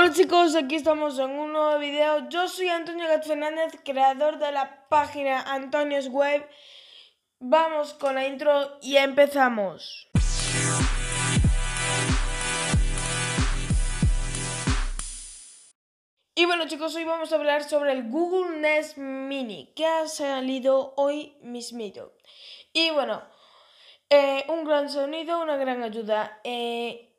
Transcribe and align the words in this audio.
Hola 0.00 0.12
chicos, 0.12 0.54
aquí 0.54 0.76
estamos 0.76 1.18
en 1.18 1.30
un 1.30 1.52
nuevo 1.52 1.76
video. 1.80 2.28
Yo 2.28 2.46
soy 2.46 2.68
Antonio 2.68 3.08
Gat 3.08 3.26
Fernández, 3.26 3.72
creador 3.84 4.38
de 4.38 4.52
la 4.52 4.86
página 4.88 5.40
Antonio's 5.40 6.06
Web. 6.06 6.48
Vamos 7.40 7.94
con 7.94 8.14
la 8.14 8.24
intro 8.24 8.78
y 8.80 8.96
empezamos. 8.96 10.08
Y 16.36 16.44
bueno 16.44 16.68
chicos, 16.68 16.94
hoy 16.94 17.02
vamos 17.02 17.32
a 17.32 17.34
hablar 17.34 17.64
sobre 17.64 17.90
el 17.90 18.08
Google 18.08 18.60
Nest 18.60 18.98
Mini 18.98 19.72
que 19.74 19.84
ha 19.84 20.06
salido 20.06 20.94
hoy 20.96 21.36
mismito. 21.42 22.14
Y 22.72 22.90
bueno, 22.90 23.24
eh, 24.10 24.44
un 24.48 24.62
gran 24.62 24.90
sonido, 24.90 25.42
una 25.42 25.56
gran 25.56 25.82
ayuda. 25.82 26.40
Eh, 26.44 27.16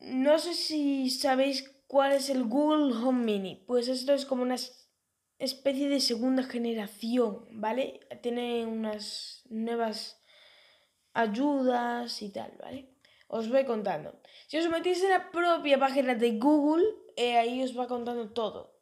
no 0.00 0.40
sé 0.40 0.54
si 0.54 1.08
sabéis 1.08 1.79
cuál 1.90 2.12
es 2.12 2.30
el 2.30 2.44
Google 2.44 2.94
Home 2.94 3.24
Mini. 3.24 3.56
Pues 3.66 3.88
esto 3.88 4.12
es 4.12 4.24
como 4.24 4.42
una 4.42 4.54
especie 5.40 5.88
de 5.88 5.98
segunda 5.98 6.44
generación, 6.44 7.48
¿vale? 7.50 7.98
Tiene 8.22 8.64
unas 8.64 9.42
nuevas 9.50 10.22
ayudas 11.14 12.22
y 12.22 12.30
tal, 12.30 12.52
¿vale? 12.62 12.94
Os 13.26 13.48
voy 13.48 13.64
contando. 13.64 14.20
Si 14.46 14.56
os 14.56 14.68
metéis 14.68 15.02
en 15.02 15.10
la 15.10 15.32
propia 15.32 15.80
página 15.80 16.14
de 16.14 16.38
Google, 16.38 16.84
eh, 17.16 17.36
ahí 17.38 17.60
os 17.60 17.76
va 17.76 17.88
contando 17.88 18.30
todo. 18.30 18.78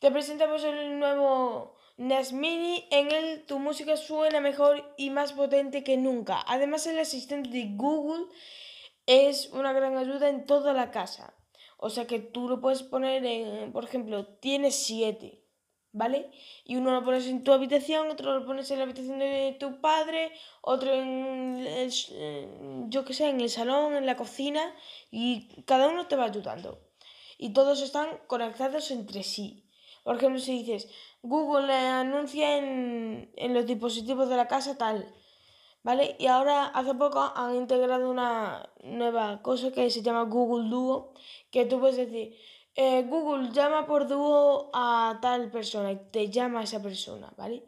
Te 0.00 0.10
presentamos 0.10 0.64
el 0.64 0.98
nuevo 0.98 1.76
NES 1.96 2.32
Mini. 2.32 2.88
En 2.90 3.12
él 3.12 3.44
tu 3.46 3.60
música 3.60 3.96
suena 3.96 4.40
mejor 4.40 4.94
y 4.96 5.10
más 5.10 5.32
potente 5.32 5.84
que 5.84 5.96
nunca. 5.96 6.42
Además, 6.44 6.88
el 6.88 6.98
asistente 6.98 7.50
de 7.50 7.68
Google 7.76 8.26
es 9.06 9.48
una 9.50 9.72
gran 9.72 9.96
ayuda 9.96 10.28
en 10.28 10.44
toda 10.44 10.72
la 10.72 10.90
casa. 10.90 11.37
O 11.78 11.90
sea 11.90 12.06
que 12.06 12.18
tú 12.18 12.48
lo 12.48 12.60
puedes 12.60 12.82
poner 12.82 13.24
en, 13.24 13.72
por 13.72 13.84
ejemplo, 13.84 14.26
tienes 14.26 14.74
siete, 14.74 15.44
¿vale? 15.92 16.30
Y 16.64 16.74
uno 16.74 16.90
lo 16.92 17.04
pones 17.04 17.26
en 17.28 17.44
tu 17.44 17.52
habitación, 17.52 18.10
otro 18.10 18.36
lo 18.36 18.44
pones 18.44 18.68
en 18.72 18.78
la 18.78 18.84
habitación 18.84 19.20
de 19.20 19.56
tu 19.60 19.80
padre, 19.80 20.32
otro 20.60 20.92
en, 20.92 21.64
el, 21.66 21.92
yo 22.88 23.04
qué 23.04 23.14
sé, 23.14 23.28
en 23.28 23.40
el 23.40 23.48
salón, 23.48 23.94
en 23.94 24.06
la 24.06 24.16
cocina, 24.16 24.74
y 25.12 25.62
cada 25.66 25.86
uno 25.88 26.08
te 26.08 26.16
va 26.16 26.24
ayudando. 26.24 26.80
Y 27.38 27.52
todos 27.52 27.80
están 27.80 28.08
conectados 28.26 28.90
entre 28.90 29.22
sí. 29.22 29.64
Por 30.02 30.16
ejemplo, 30.16 30.40
si 30.40 30.64
dices, 30.64 30.90
Google 31.22 31.72
anuncia 31.72 32.58
en, 32.58 33.30
en 33.36 33.54
los 33.54 33.66
dispositivos 33.66 34.28
de 34.28 34.36
la 34.36 34.48
casa 34.48 34.76
tal, 34.76 35.14
¿vale? 35.82 36.16
Y 36.18 36.26
ahora 36.26 36.66
hace 36.66 36.94
poco 36.94 37.32
han 37.34 37.54
integrado 37.56 38.10
una 38.10 38.70
nueva 38.82 39.42
cosa 39.42 39.72
que 39.72 39.90
se 39.90 40.02
llama 40.02 40.22
Google 40.22 40.68
Duo, 40.68 41.14
que 41.50 41.64
tú 41.66 41.80
puedes 41.80 41.96
decir, 41.96 42.36
eh, 42.74 43.02
Google 43.02 43.50
llama 43.52 43.86
por 43.86 44.06
dúo 44.06 44.70
a 44.72 45.18
tal 45.20 45.50
persona 45.50 45.92
y 45.92 45.96
te 46.12 46.30
llama 46.30 46.60
a 46.60 46.64
esa 46.64 46.80
persona, 46.82 47.32
¿vale? 47.36 47.64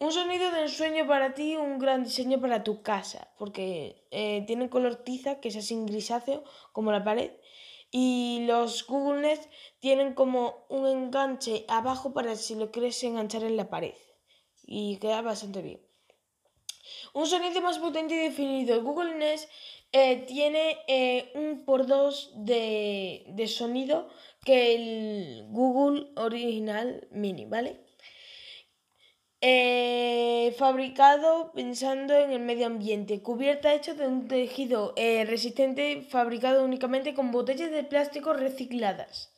Un 0.00 0.12
sonido 0.12 0.50
de 0.50 0.62
ensueño 0.62 1.06
para 1.06 1.34
ti, 1.34 1.56
un 1.56 1.78
gran 1.78 2.04
diseño 2.04 2.40
para 2.40 2.64
tu 2.64 2.82
casa, 2.82 3.32
porque 3.38 4.06
eh, 4.10 4.44
tiene 4.46 4.68
color 4.68 4.96
tiza, 4.96 5.40
que 5.40 5.48
es 5.48 5.56
así 5.56 5.76
grisáceo, 5.84 6.42
como 6.72 6.92
la 6.92 7.04
pared, 7.04 7.30
y 7.90 8.44
los 8.46 8.86
Google 8.86 9.22
Nest 9.22 9.44
tienen 9.78 10.14
como 10.14 10.66
un 10.68 10.86
enganche 10.86 11.64
abajo 11.68 12.12
para 12.12 12.34
si 12.34 12.56
lo 12.56 12.72
quieres 12.72 13.02
enganchar 13.04 13.44
en 13.44 13.56
la 13.56 13.70
pared, 13.70 13.94
y 14.66 14.96
queda 14.96 15.22
bastante 15.22 15.62
bien. 15.62 15.93
Un 17.12 17.26
sonido 17.26 17.60
más 17.60 17.78
potente 17.78 18.14
y 18.14 18.18
definido. 18.18 18.82
Google 18.82 19.14
Nest 19.14 19.48
eh, 19.96 20.24
tiene 20.26 20.78
eh, 20.88 21.30
un 21.36 21.64
por 21.64 21.86
dos 21.86 22.32
de, 22.34 23.24
de, 23.28 23.46
sonido 23.46 24.08
que 24.44 24.74
el 24.74 25.46
Google 25.50 26.08
original 26.16 27.06
mini, 27.12 27.44
¿vale? 27.44 27.80
Eh, 29.40 30.52
fabricado 30.58 31.52
pensando 31.52 32.12
en 32.14 32.32
el 32.32 32.40
medio 32.40 32.66
ambiente, 32.66 33.22
cubierta 33.22 33.72
hecha 33.72 33.94
de 33.94 34.08
un 34.08 34.26
tejido 34.26 34.94
resistente 34.96 36.02
fabricado 36.02 36.64
únicamente 36.64 37.14
con 37.14 37.30
botellas 37.30 37.70
de 37.70 37.84
plástico 37.84 38.32
recicladas. 38.32 39.32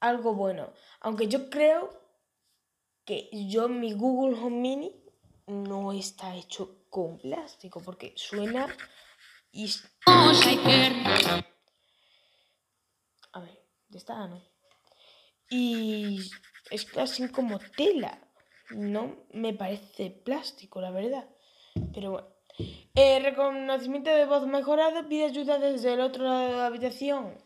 Algo 0.00 0.34
bueno. 0.34 0.72
Aunque 1.00 1.28
yo 1.28 1.50
creo 1.50 1.90
que 3.04 3.28
yo 3.32 3.68
mi 3.68 3.92
Google 3.92 4.36
Home 4.40 4.56
Mini 4.56 5.03
no 5.46 5.92
está 5.92 6.34
hecho 6.34 6.86
con 6.90 7.18
plástico 7.18 7.82
porque 7.82 8.14
suena 8.16 8.74
y... 9.52 9.70
A 13.32 13.40
ver, 13.40 13.62
ya 13.88 13.98
está, 13.98 14.26
¿no? 14.26 14.42
Y 15.50 16.18
es 16.70 16.84
casi 16.84 17.28
como 17.28 17.58
tela. 17.76 18.20
No 18.70 19.26
me 19.32 19.52
parece 19.52 20.10
plástico, 20.10 20.80
la 20.80 20.90
verdad. 20.90 21.28
Pero 21.92 22.10
bueno. 22.12 22.28
Eh, 22.94 23.18
reconocimiento 23.20 24.10
de 24.10 24.26
voz 24.26 24.46
mejorado. 24.46 25.08
Pide 25.08 25.26
ayuda 25.26 25.58
desde 25.58 25.94
el 25.94 26.00
otro 26.00 26.24
lado 26.24 26.48
de 26.48 26.56
la 26.56 26.66
habitación. 26.66 27.36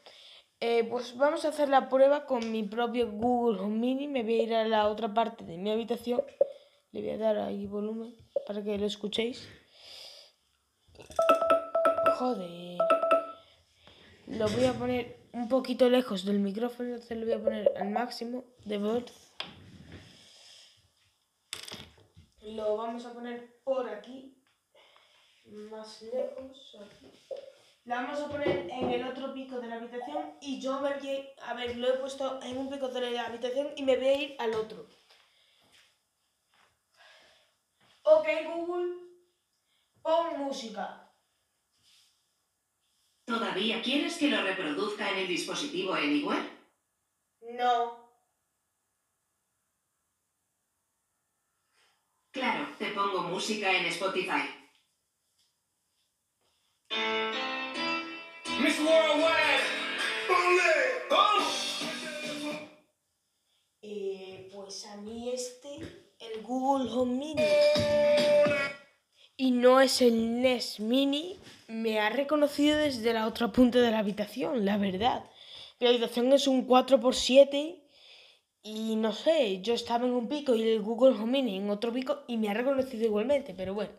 Eh, 0.61 0.85
pues 0.85 1.17
vamos 1.17 1.45
a 1.45 1.49
hacer 1.49 1.69
la 1.69 1.89
prueba 1.89 2.27
con 2.27 2.51
mi 2.51 2.63
propio 2.63 3.11
Google 3.11 3.67
Mini. 3.69 4.09
Me 4.09 4.23
voy 4.23 4.41
a 4.41 4.43
ir 4.43 4.55
a 4.55 4.65
la 4.65 4.89
otra 4.89 5.13
parte 5.13 5.45
de 5.45 5.59
mi 5.59 5.71
habitación. 5.71 6.23
Le 6.93 7.03
voy 7.03 7.11
a 7.11 7.19
dar 7.19 7.39
ahí 7.39 7.67
volumen 7.67 8.15
para 8.47 8.63
que 8.63 8.79
lo 8.79 8.87
escuchéis. 8.87 9.47
Joder. 12.19 12.79
Lo 14.27 14.49
voy 14.49 14.65
a 14.65 14.73
poner 14.73 15.19
un 15.33 15.49
poquito 15.49 15.89
lejos 15.89 16.25
del 16.25 16.39
micrófono, 16.39 16.91
entonces 16.91 17.17
lo 17.19 17.25
voy 17.27 17.35
a 17.35 17.43
poner 17.43 17.73
al 17.77 17.91
máximo 17.91 18.45
de 18.65 18.79
voz. 18.79 19.05
Lo 22.43 22.77
vamos 22.77 23.05
a 23.05 23.13
poner 23.13 23.61
por 23.63 23.89
aquí, 23.89 24.35
más 25.45 26.03
lejos, 26.03 26.77
aquí. 26.81 27.13
La 27.85 28.03
vamos 28.03 28.21
a 28.21 28.29
poner 28.29 28.69
en 28.71 28.91
el 28.91 29.07
otro 29.07 29.33
pico 29.33 29.61
de 29.61 29.69
la 29.69 29.77
habitación 29.77 30.35
y 30.41 30.61
yo 30.61 30.81
me 30.81 30.95
voy 30.99 31.29
a 31.43 31.55
ver, 31.55 31.77
lo 31.77 31.89
he 31.89 31.99
puesto 31.99 32.41
en 32.43 32.59
un 32.59 32.69
pico 32.69 32.89
de 32.89 33.13
la 33.13 33.27
habitación 33.27 33.69
y 33.77 33.83
me 33.83 33.97
voy 33.97 34.07
a 34.07 34.23
ir 34.23 34.37
al 34.39 34.55
otro. 34.55 34.87
Ok, 38.11 38.27
Google, 38.47 38.95
pon 40.01 40.39
música. 40.39 41.13
¿Todavía 43.27 43.83
quieres 43.83 44.17
que 44.17 44.29
lo 44.29 44.41
reproduzca 44.41 45.11
en 45.11 45.19
el 45.19 45.29
dispositivo 45.29 45.93
Anywhere? 45.93 46.49
No. 47.59 48.09
Claro, 52.33 52.75
te 52.79 52.93
pongo 52.93 53.25
música 53.25 53.71
en 53.77 53.85
Spotify. 53.87 54.45
Miss 58.63 58.81
Worldwide, 58.81 59.69
Eh, 63.83 64.49
pues 64.53 64.87
a 64.87 64.97
mí 64.97 65.31
este 65.31 66.09
el 66.19 66.43
Google 66.43 66.91
Home 66.91 67.15
Mini 67.15 67.43
no 69.61 69.81
es 69.81 70.01
el 70.03 70.41
NES 70.41 70.81
Mini, 70.81 71.39
me 71.67 72.01
ha 72.01 72.11
reconocido 72.11 72.79
desde 72.79 73.13
la 73.13 73.27
otra 73.27 73.53
punta 73.53 73.81
de 73.81 73.91
la 73.91 73.99
habitación, 73.99 74.65
la 74.65 74.79
verdad. 74.79 75.25
Mi 75.81 75.87
habitación 75.87 76.33
es 76.33 76.47
un 76.47 76.67
4x7 76.67 77.83
y 78.63 78.97
no 78.97 79.13
sé, 79.13 79.61
yo 79.61 79.75
estaba 79.75 80.07
en 80.07 80.13
un 80.13 80.29
pico 80.29 80.55
y 80.55 80.63
el 80.63 80.83
Google 80.83 81.17
Home 81.17 81.43
Mini 81.43 81.57
en 81.57 81.71
otro 81.71 81.93
pico 81.93 82.21
y 82.27 82.37
me 82.37 82.49
ha 82.49 82.55
reconocido 82.55 83.05
igualmente, 83.05 83.55
pero 83.55 83.75
bueno. 83.75 83.93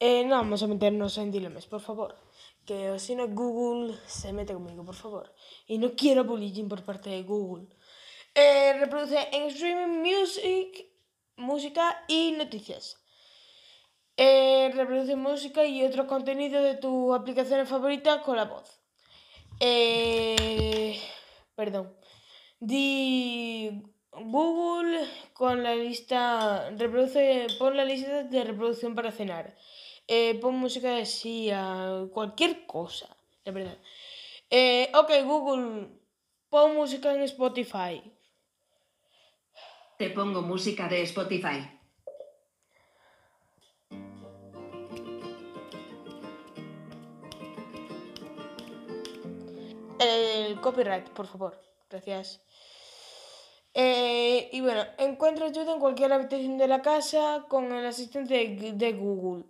Eh, 0.00 0.24
no 0.24 0.36
vamos 0.36 0.62
a 0.62 0.66
meternos 0.66 1.16
en 1.18 1.30
dilemas, 1.30 1.66
por 1.66 1.80
favor. 1.80 2.16
Que 2.64 2.98
si 2.98 3.14
no 3.14 3.28
Google 3.28 3.96
se 4.06 4.32
mete 4.32 4.54
conmigo, 4.54 4.84
por 4.84 4.94
favor. 4.94 5.34
Y 5.66 5.78
no 5.78 5.94
quiero 5.94 6.24
bullying 6.24 6.68
por 6.68 6.82
parte 6.82 7.10
de 7.10 7.22
Google. 7.22 7.68
Eh, 8.34 8.74
reproduce 8.78 9.28
en 9.32 9.44
Streaming 9.48 10.02
Music 10.02 10.86
música 11.36 12.04
y 12.08 12.32
noticias. 12.32 13.03
Eh, 14.16 14.70
reproduce 14.74 15.16
música 15.16 15.64
y 15.64 15.84
otro 15.84 16.06
contenido 16.06 16.62
de 16.62 16.76
tu 16.76 17.14
aplicación 17.14 17.66
favorita 17.66 18.22
con 18.22 18.36
la 18.36 18.44
voz. 18.44 18.80
Eh, 19.60 21.00
perdón. 21.54 21.94
Di 22.60 23.82
Google 24.12 25.08
con 25.32 25.62
la 25.62 25.74
lista. 25.74 26.70
Reproduce. 26.70 27.46
Pon 27.58 27.76
la 27.76 27.84
lista 27.84 28.22
de 28.22 28.44
reproducción 28.44 28.94
para 28.94 29.10
cenar. 29.10 29.56
Eh, 30.06 30.38
pon 30.40 30.54
música 30.56 30.90
de 30.94 31.06
sí 31.06 31.50
a 31.50 32.06
cualquier 32.12 32.66
cosa, 32.66 33.16
de 33.44 33.50
verdad. 33.50 33.78
Eh, 34.50 34.92
ok, 34.94 35.10
Google, 35.24 35.88
pon 36.50 36.76
música 36.76 37.14
en 37.14 37.22
Spotify. 37.22 38.02
Te 39.98 40.10
pongo 40.10 40.42
música 40.42 40.88
de 40.88 41.02
Spotify. 41.02 41.83
El 50.04 50.60
copyright, 50.60 51.08
por 51.10 51.26
favor. 51.26 51.60
Gracias. 51.88 52.42
Eh, 53.72 54.50
y 54.52 54.60
bueno, 54.60 54.84
encuentra 54.98 55.46
ayuda 55.46 55.72
en 55.72 55.80
cualquier 55.80 56.12
habitación 56.12 56.58
de 56.58 56.68
la 56.68 56.82
casa 56.82 57.46
con 57.48 57.72
el 57.72 57.86
asistente 57.86 58.34
de, 58.34 58.92
Google. 58.92 59.44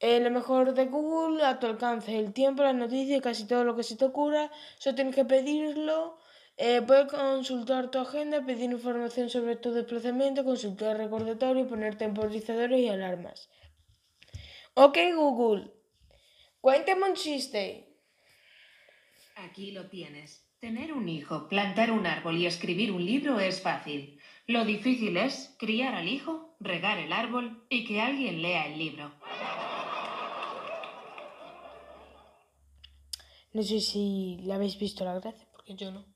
Eh, 0.00 0.20
lo 0.20 0.30
mejor 0.30 0.74
de 0.74 0.86
Google 0.86 1.44
a 1.44 1.58
tu 1.58 1.66
alcance, 1.66 2.18
el 2.18 2.32
tiempo, 2.32 2.62
las 2.62 2.74
noticias, 2.74 3.20
casi 3.20 3.46
todo 3.46 3.64
lo 3.64 3.76
que 3.76 3.82
se 3.82 3.96
te 3.96 4.04
ocurra. 4.04 4.50
Solo 4.78 4.94
tienes 4.96 5.14
que 5.14 5.24
pedirlo. 5.24 6.18
Eh, 6.56 6.80
puedes 6.86 7.06
consultar 7.12 7.90
tu 7.90 7.98
agenda, 7.98 8.44
pedir 8.44 8.70
información 8.70 9.28
sobre 9.28 9.56
tu 9.56 9.72
desplazamiento, 9.72 10.44
consultar 10.44 10.96
recordatorios, 10.96 11.68
poner 11.68 11.98
temporizadores 11.98 12.80
y 12.80 12.88
alarmas. 12.88 13.50
Ok, 14.74 14.98
Google. 15.14 15.70
Cuéntame 16.60 17.10
un 17.10 17.14
chiste. 17.14 17.95
Aquí 19.36 19.70
lo 19.70 19.88
tienes. 19.88 20.48
Tener 20.60 20.94
un 20.94 21.10
hijo, 21.10 21.46
plantar 21.48 21.90
un 21.90 22.06
árbol 22.06 22.38
y 22.38 22.46
escribir 22.46 22.90
un 22.90 23.04
libro 23.04 23.38
es 23.38 23.60
fácil. 23.60 24.18
Lo 24.46 24.64
difícil 24.64 25.18
es 25.18 25.54
criar 25.58 25.94
al 25.94 26.08
hijo, 26.08 26.56
regar 26.58 26.98
el 26.98 27.12
árbol 27.12 27.66
y 27.68 27.84
que 27.84 28.00
alguien 28.00 28.40
lea 28.40 28.66
el 28.66 28.78
libro. 28.78 29.12
No 33.52 33.62
sé 33.62 33.80
si 33.80 34.38
la 34.42 34.54
habéis 34.54 34.78
visto 34.78 35.04
la 35.04 35.20
gracia, 35.20 35.46
porque 35.52 35.74
yo 35.74 35.90
no. 35.90 36.06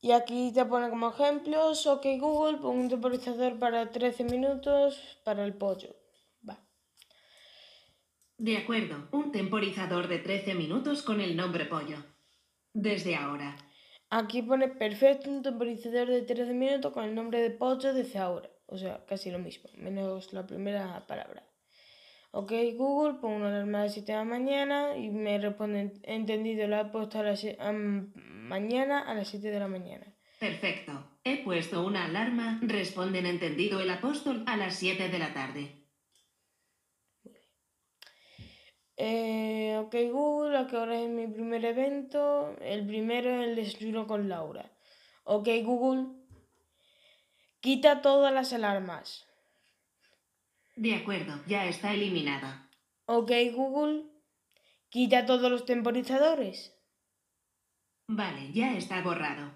Y 0.00 0.12
aquí 0.12 0.52
te 0.54 0.64
pone 0.64 0.90
como 0.90 1.10
ejemplos, 1.10 1.88
ok 1.88 2.06
Google, 2.20 2.58
pon 2.58 2.78
un 2.78 2.88
temporizador 2.88 3.58
para 3.58 3.90
13 3.90 4.24
minutos 4.24 5.18
para 5.24 5.44
el 5.44 5.54
pollo. 5.54 5.96
De 8.40 8.56
acuerdo, 8.56 9.06
un 9.12 9.32
temporizador 9.32 10.08
de 10.08 10.18
13 10.18 10.54
minutos 10.54 11.02
con 11.02 11.20
el 11.20 11.36
nombre 11.36 11.66
pollo. 11.66 11.98
Desde 12.72 13.14
ahora. 13.14 13.54
Aquí 14.08 14.40
pone 14.40 14.68
perfecto 14.68 15.28
un 15.28 15.42
temporizador 15.42 16.08
de 16.08 16.22
13 16.22 16.54
minutos 16.54 16.90
con 16.90 17.04
el 17.04 17.14
nombre 17.14 17.42
de 17.42 17.50
pollo 17.50 17.92
desde 17.92 18.18
ahora. 18.18 18.48
O 18.64 18.78
sea, 18.78 19.04
casi 19.04 19.30
lo 19.30 19.38
mismo, 19.38 19.68
menos 19.76 20.32
la 20.32 20.46
primera 20.46 21.06
palabra. 21.06 21.44
Ok, 22.30 22.50
Google, 22.78 23.18
pongo 23.20 23.36
una 23.36 23.48
alarma 23.48 23.80
a 23.80 23.84
las 23.84 23.92
7 23.92 24.10
de 24.10 24.16
la 24.16 24.24
mañana 24.24 24.96
y 24.96 25.10
me 25.10 25.38
responde, 25.38 26.00
entendido, 26.04 26.66
la 26.66 26.80
he 26.80 26.84
puesto 26.86 27.18
a 27.18 27.24
las 27.24 27.44
mañana 27.60 29.00
a 29.00 29.12
las 29.12 29.28
7 29.28 29.50
de 29.50 29.60
la 29.60 29.68
mañana. 29.68 30.06
Perfecto. 30.38 30.92
He 31.24 31.44
puesto 31.44 31.84
una 31.84 32.06
alarma, 32.06 32.58
responden 32.62 33.26
entendido 33.26 33.80
el 33.80 33.90
apóstol 33.90 34.44
a 34.46 34.56
las 34.56 34.76
7 34.76 35.10
de 35.10 35.18
la 35.18 35.34
tarde. 35.34 35.79
Eh, 39.02 39.78
ok 39.78 39.94
Google, 40.12 40.58
¿a 40.58 40.66
qué 40.66 40.76
hora 40.76 41.00
es 41.00 41.08
mi 41.08 41.26
primer 41.26 41.64
evento? 41.64 42.54
El 42.60 42.86
primero 42.86 43.30
es 43.30 43.48
el 43.48 43.56
desayuno 43.56 44.06
con 44.06 44.28
Laura. 44.28 44.70
Ok 45.24 45.48
Google, 45.64 46.08
quita 47.60 48.02
todas 48.02 48.30
las 48.30 48.52
alarmas. 48.52 49.26
De 50.76 50.94
acuerdo, 50.94 51.32
ya 51.46 51.64
está 51.64 51.94
eliminada. 51.94 52.68
Ok 53.06 53.30
Google, 53.54 54.04
quita 54.90 55.24
todos 55.24 55.50
los 55.50 55.64
temporizadores. 55.64 56.76
Vale, 58.06 58.52
ya 58.52 58.76
está 58.76 59.00
borrado. 59.00 59.50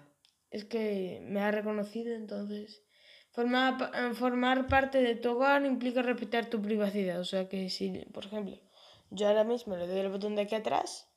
Es 0.49 0.65
que 0.65 1.21
me 1.21 1.41
ha 1.41 1.51
reconocido 1.51 2.15
entonces. 2.15 2.81
Formar, 3.29 4.15
formar 4.15 4.65
parte 4.65 5.03
de 5.03 5.13
tu 5.13 5.33
hogar 5.33 5.63
implica 5.67 6.01
respetar 6.01 6.49
tu 6.49 6.63
privacidad. 6.63 7.19
O 7.19 7.25
sea 7.25 7.47
que 7.47 7.69
si, 7.69 7.91
por 8.11 8.25
ejemplo, 8.25 8.57
yo 9.15 9.27
ahora 9.27 9.43
mismo 9.43 9.75
le 9.75 9.87
doy 9.87 9.99
el 9.99 10.11
botón 10.11 10.35
de 10.35 10.43
aquí 10.43 10.55
atrás 10.55 11.09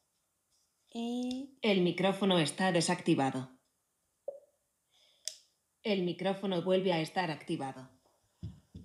y... 0.92 1.58
El 1.62 1.82
micrófono 1.82 2.38
está 2.38 2.72
desactivado. 2.72 3.50
El 5.82 6.02
micrófono 6.02 6.62
vuelve 6.62 6.92
a 6.92 7.00
estar 7.00 7.30
activado. 7.30 7.88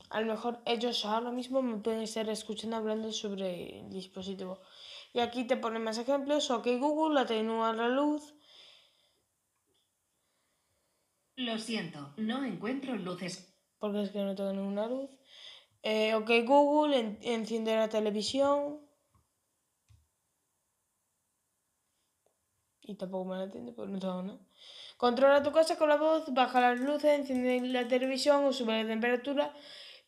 A 0.09 0.21
lo 0.21 0.27
mejor 0.27 0.61
ellos 0.65 1.05
ahora 1.05 1.31
mismo 1.31 1.61
me 1.61 1.77
pueden 1.77 2.01
estar 2.01 2.29
escuchando 2.29 2.75
hablando 2.75 3.11
sobre 3.11 3.79
el 3.79 3.89
dispositivo. 3.89 4.61
Y 5.13 5.19
aquí 5.19 5.45
te 5.45 5.57
ponen 5.57 5.83
más 5.83 5.97
ejemplos. 5.97 6.51
Ok 6.51 6.67
Google, 6.79 7.19
atenúa 7.19 7.73
la 7.73 7.87
luz. 7.87 8.35
Lo 11.35 11.57
siento, 11.57 12.13
no 12.17 12.43
encuentro 12.45 12.95
luces. 12.95 13.57
Porque 13.79 14.03
es 14.03 14.11
que 14.11 14.19
no 14.19 14.35
tengo 14.35 14.53
ninguna 14.53 14.87
luz. 14.87 15.09
Eh, 15.81 16.13
ok 16.13 16.29
Google, 16.45 16.99
en 16.99 17.19
enciende 17.21 17.75
la 17.75 17.89
televisión. 17.89 18.82
Y 22.83 22.95
tampoco 22.95 23.25
me 23.25 23.37
la 23.37 23.43
entiende 23.45 23.71
porque 23.71 23.91
no 23.91 23.99
tengo 23.99 24.23
nada. 24.23 24.39
Controla 24.97 25.43
tu 25.43 25.51
casa 25.51 25.77
con 25.77 25.89
la 25.89 25.97
voz, 25.97 26.33
baja 26.33 26.61
las 26.61 26.79
luces, 26.79 27.19
enciende 27.19 27.59
la 27.67 27.87
televisión 27.87 28.45
o 28.45 28.53
sube 28.53 28.83
la 28.83 28.87
temperatura. 28.87 29.53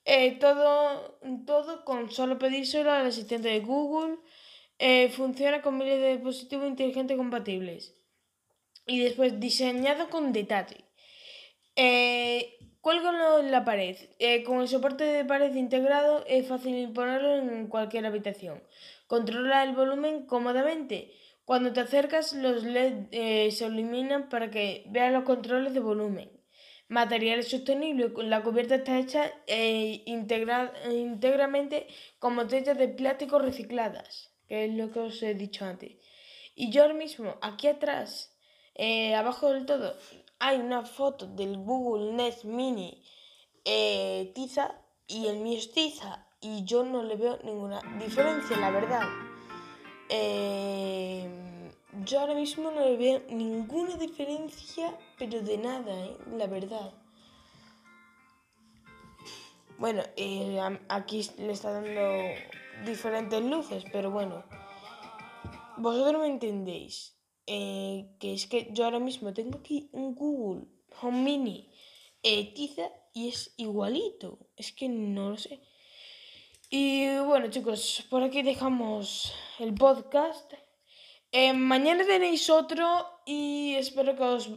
Eh, 0.05 0.37
todo, 0.39 1.17
todo 1.45 1.83
con 1.83 2.11
solo 2.11 2.37
pedírselo 2.37 2.91
al 2.91 3.07
asistente 3.07 3.49
de 3.49 3.59
Google. 3.61 4.17
Eh, 4.77 5.09
funciona 5.09 5.61
con 5.61 5.77
miles 5.77 5.99
de 5.99 6.13
dispositivos 6.15 6.67
inteligentes 6.67 7.17
compatibles. 7.17 7.93
Y 8.85 8.99
después 8.99 9.39
diseñado 9.39 10.09
con 10.09 10.31
detalle. 10.31 10.85
Eh, 11.75 12.57
cuélgalo 12.81 13.39
en 13.39 13.51
la 13.51 13.65
pared. 13.65 13.97
Eh, 14.19 14.43
con 14.43 14.61
el 14.61 14.67
soporte 14.67 15.03
de 15.03 15.25
pared 15.25 15.53
integrado 15.55 16.23
es 16.27 16.47
fácil 16.47 16.91
ponerlo 16.93 17.35
en 17.35 17.67
cualquier 17.67 18.05
habitación. 18.05 18.61
Controla 19.07 19.63
el 19.63 19.73
volumen 19.73 20.25
cómodamente. 20.25 21.11
Cuando 21.45 21.71
te 21.73 21.81
acercas, 21.81 22.33
los 22.33 22.63
LED 22.63 23.07
eh, 23.11 23.51
se 23.51 23.67
iluminan 23.67 24.29
para 24.29 24.49
que 24.49 24.83
veas 24.87 25.13
los 25.13 25.23
controles 25.23 25.73
de 25.73 25.79
volumen. 25.79 26.31
Materiales 26.87 27.49
sostenibles. 27.49 28.11
La 28.17 28.43
cubierta 28.43 28.75
está 28.75 28.97
hecha 28.97 29.31
eh, 29.45 30.03
íntegramente 30.05 31.87
con 32.19 32.35
botellas 32.35 32.77
de 32.77 32.87
plástico 32.87 33.39
recicladas, 33.39 34.31
que 34.47 34.65
es 34.65 34.73
lo 34.73 34.91
que 34.91 34.99
os 34.99 35.21
he 35.21 35.35
dicho 35.35 35.65
antes. 35.65 35.93
Y 36.55 36.71
yo 36.71 36.81
ahora 36.81 36.95
mismo, 36.95 37.37
aquí 37.41 37.67
atrás, 37.67 38.35
eh, 38.73 39.13
abajo 39.13 39.51
del 39.51 39.65
todo, 39.65 39.95
hay 40.39 40.57
una 40.57 40.83
foto 40.83 41.27
del 41.27 41.57
Google 41.57 42.13
Nest 42.13 42.43
Mini 42.43 43.03
eh, 43.65 44.31
tiza 44.33 44.75
y 45.07 45.27
el 45.27 45.37
mío 45.37 45.57
es 45.57 45.71
tiza 45.71 46.27
y 46.41 46.65
yo 46.65 46.83
no 46.83 47.03
le 47.03 47.15
veo 47.15 47.39
ninguna 47.43 47.81
diferencia, 47.99 48.57
la 48.57 48.71
verdad. 48.71 49.24
Eh, 50.17 51.27
yo 52.05 52.19
ahora 52.21 52.35
mismo 52.35 52.71
no 52.71 52.79
le 52.79 52.95
veo 52.95 53.21
ninguna 53.29 53.97
diferencia, 53.97 54.97
pero 55.19 55.41
de 55.41 55.57
nada, 55.57 55.93
¿eh? 56.05 56.17
la 56.37 56.47
verdad. 56.47 56.93
Bueno, 59.77 60.03
aquí 60.87 61.29
le 61.37 61.51
está 61.51 61.71
dando 61.71 62.01
diferentes 62.85 63.43
luces, 63.43 63.83
pero 63.91 64.09
bueno. 64.09 64.43
Vosotros 65.77 66.21
me 66.21 66.27
entendéis. 66.27 67.17
Eh, 67.47 68.15
que 68.19 68.33
es 68.33 68.47
que 68.47 68.69
yo 68.71 68.85
ahora 68.85 68.99
mismo 68.99 69.33
tengo 69.33 69.59
aquí 69.59 69.89
un 69.91 70.15
Google 70.15 70.65
Home 70.99 71.21
Mini 71.21 71.69
eh, 72.23 72.53
tiza 72.55 72.89
y 73.13 73.27
es 73.27 73.53
igualito. 73.57 74.39
Es 74.55 74.71
que 74.71 74.87
no 74.87 75.31
lo 75.31 75.37
sé. 75.37 75.59
Y 76.69 77.19
bueno 77.19 77.47
chicos, 77.49 78.05
por 78.09 78.23
aquí 78.23 78.41
dejamos 78.41 79.33
el 79.59 79.75
podcast. 79.75 80.51
Eh, 81.31 81.53
mañana 81.53 82.03
tenéis 82.05 82.49
otro 82.49 83.21
y 83.25 83.75
espero 83.75 84.15
que 84.15 84.23
os 84.23 84.49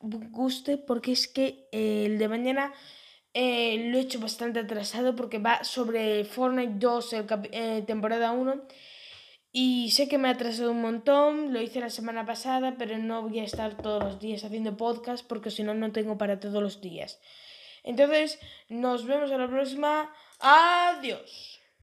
guste 0.00 0.76
porque 0.76 1.12
es 1.12 1.28
que 1.28 1.68
eh, 1.70 2.06
el 2.06 2.18
de 2.18 2.28
mañana 2.28 2.72
eh, 3.32 3.90
lo 3.90 3.98
he 3.98 4.00
hecho 4.00 4.18
bastante 4.18 4.58
atrasado 4.58 5.14
porque 5.14 5.38
va 5.38 5.62
sobre 5.62 6.24
Fortnite 6.24 6.74
2, 6.78 7.12
el 7.52 7.86
temporada 7.86 8.32
1. 8.32 8.62
Y 9.52 9.90
sé 9.92 10.08
que 10.08 10.18
me 10.18 10.28
ha 10.28 10.32
atrasado 10.32 10.72
un 10.72 10.82
montón, 10.82 11.52
lo 11.52 11.62
hice 11.62 11.80
la 11.80 11.90
semana 11.90 12.26
pasada, 12.26 12.74
pero 12.76 12.98
no 12.98 13.22
voy 13.22 13.38
a 13.38 13.44
estar 13.44 13.76
todos 13.76 14.02
los 14.02 14.20
días 14.20 14.44
haciendo 14.44 14.76
podcast 14.76 15.26
porque 15.26 15.50
si 15.50 15.62
no, 15.62 15.74
no 15.74 15.92
tengo 15.92 16.18
para 16.18 16.40
todos 16.40 16.62
los 16.62 16.80
días. 16.80 17.20
Entonces, 17.84 18.40
nos 18.68 19.06
vemos 19.06 19.30
en 19.30 19.40
la 19.40 19.48
próxima. 19.48 20.12
Adiós. 20.40 21.60